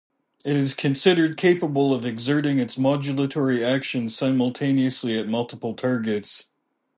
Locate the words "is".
0.55-0.73